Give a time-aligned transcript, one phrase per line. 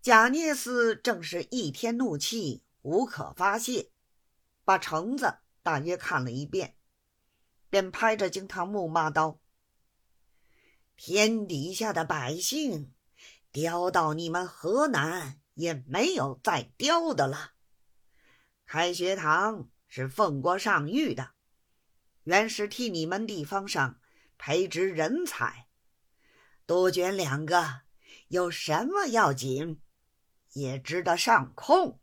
[0.00, 3.90] 贾聂斯正是一天怒气无可发泄，
[4.64, 6.76] 把橙子大约看了一遍，
[7.68, 9.40] 便拍着惊堂木骂道
[10.96, 12.94] ：“天底下的百姓，
[13.50, 17.52] 刁到你们河南也没有再刁的了。
[18.64, 21.32] 开学堂是奉国上谕的，
[22.22, 24.00] 原是替你们地方上
[24.38, 25.66] 培植人才，
[26.66, 27.80] 杜鹃两个
[28.28, 29.80] 有什么要紧？”
[30.52, 32.00] 也值得上控，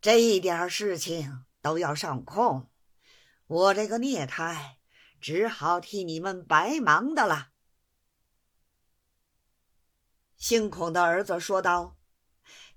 [0.00, 2.70] 这一点事情都要上控，
[3.46, 4.78] 我这个孽胎
[5.20, 7.52] 只好替你们白忙的了。
[10.36, 11.98] 姓孔的儿子说道：“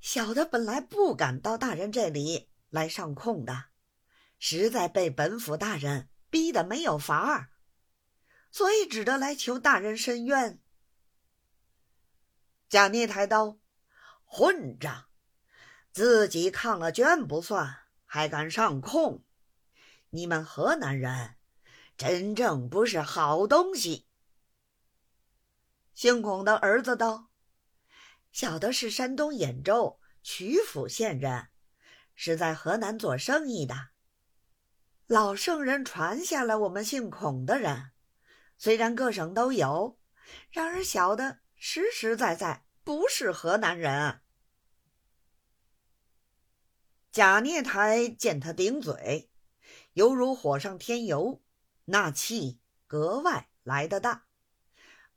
[0.02, 3.66] 小的本来不敢到大人这里来上控的，
[4.40, 7.52] 实在被本府大人逼得没有法儿，
[8.52, 10.60] 所以只得来求大人伸冤。”
[12.70, 13.61] 贾孽抬刀。
[14.34, 15.08] 混账！
[15.92, 19.26] 自己抗了捐不算，还敢上控！
[20.12, 21.36] 你们河南人
[21.98, 24.08] 真正不是好东西。
[25.94, 27.30] 姓孔的儿子道
[28.32, 31.50] ：“小的是山东兖州曲阜县人，
[32.16, 33.90] 是在河南做生意的。
[35.08, 37.92] 老圣人传下来，我们姓孔的人，
[38.58, 40.00] 虽然各省都有，
[40.52, 44.22] 然而小的实实在在。”不是河南人。
[47.12, 49.30] 贾孽台见他顶嘴，
[49.94, 51.44] 犹如火上添油，
[51.86, 54.26] 那气格外来得大，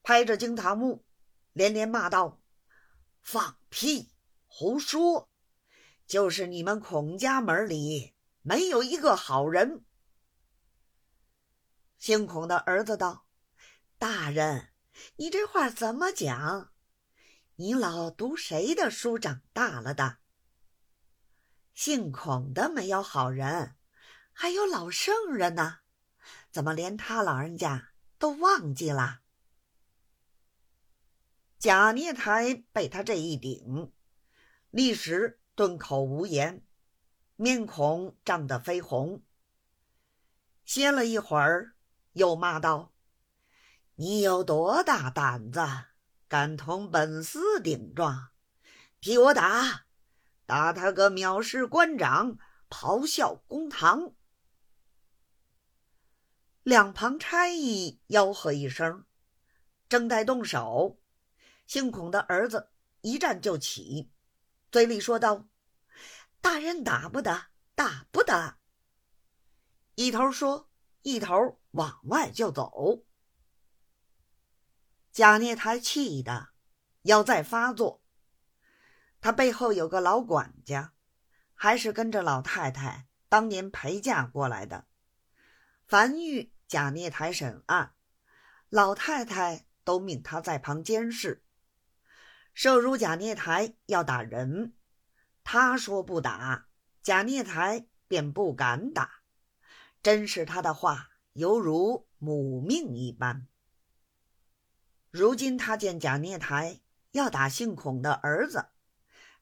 [0.02, 1.04] 拍着惊堂木，
[1.52, 2.42] 连连骂道
[3.22, 4.10] ：“放屁！
[4.46, 5.30] 胡说！
[6.06, 9.84] 就是你们孔家门里没有一个好人。”
[11.98, 13.26] 姓孔的儿子道
[13.96, 14.72] ：“大人，
[15.16, 16.72] 你这话怎么讲？”
[17.56, 20.18] 你老读谁的书长大了的？
[21.72, 23.76] 姓孔的没有好人，
[24.32, 25.78] 还有老圣人呢，
[26.50, 29.20] 怎么连他老人家都忘记了？
[31.56, 33.92] 贾孽台被他这一顶，
[34.70, 36.66] 立时顿口无言，
[37.36, 39.22] 面孔涨得绯红。
[40.64, 41.76] 歇了一会儿，
[42.14, 42.92] 又骂道
[43.94, 45.60] ：“你有多大胆子？”
[46.34, 48.30] 敢同本司顶撞，
[49.00, 49.86] 替我打，
[50.46, 54.12] 打他个藐视官长，咆哮公堂。
[56.64, 59.04] 两旁差役吆喝一声，
[59.88, 60.98] 正待动手，
[61.68, 62.68] 姓孔的儿子
[63.02, 64.10] 一站就起，
[64.72, 65.46] 嘴里说道
[66.42, 67.50] ：“大人打不打？
[67.76, 68.58] 打不打？”
[69.94, 70.68] 一头说，
[71.02, 73.04] 一头往外就走。
[75.14, 76.48] 贾孽台气的
[77.02, 78.02] 要再发作，
[79.20, 80.92] 他背后有个老管家，
[81.54, 84.88] 还是跟着老太太当年陪嫁过来的。
[85.86, 87.94] 凡遇贾孽台审案，
[88.68, 91.44] 老太太都命他在旁监视。
[92.52, 94.74] 受辱贾孽台要打人，
[95.44, 96.66] 他说不打，
[97.04, 99.22] 贾孽台便不敢打，
[100.02, 103.46] 真是他的话犹如母命一般。
[105.16, 106.80] 如今他见贾孽台
[107.12, 108.70] 要打姓孔的儿子，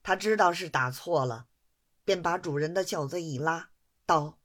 [0.03, 1.47] 他知道是打错了，
[2.05, 3.71] 便把主人的袖子一拉，
[4.05, 4.39] 道：“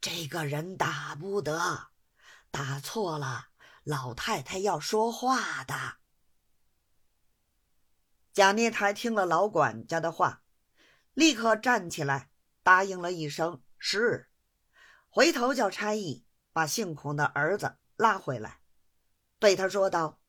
[0.00, 1.88] 这个人打不得，
[2.52, 3.48] 打错了，
[3.82, 5.96] 老太太要说话的。”
[8.32, 10.44] 贾孽台听了老管家的话，
[11.14, 12.30] 立刻站起来，
[12.62, 14.28] 答应了一声“是”，
[15.10, 18.60] 回头叫差役把姓孔的儿子拉回来，
[19.40, 20.20] 对他说道。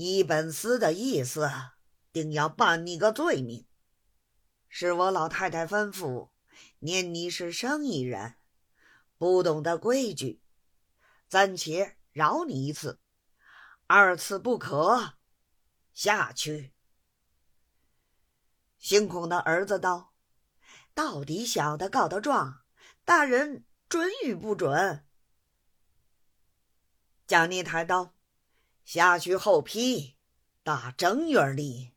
[0.00, 1.50] 依本司的意思，
[2.12, 3.66] 定要办你个罪名。
[4.68, 6.30] 是我老太太吩咐，
[6.78, 8.36] 念你是生意人，
[9.18, 10.40] 不懂得规矩，
[11.28, 13.00] 暂且饶你一次，
[13.86, 15.14] 二次不可。
[15.92, 16.72] 下去。
[18.78, 20.14] 姓孔的儿子道
[20.94, 22.62] ：“到底小的告的状，
[23.04, 25.04] 大人准与不准？”
[27.26, 28.14] 蒋逆台道。
[28.92, 30.16] 下去后批，
[30.64, 31.92] 打正月里，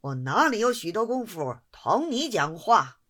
[0.00, 3.00] 我哪里有许多功夫同你讲话？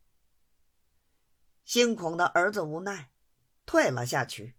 [1.63, 3.11] 姓孔的儿子无奈，
[3.67, 4.55] 退了下去。